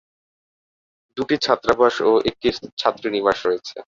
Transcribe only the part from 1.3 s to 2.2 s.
ছাত্রাবাস ও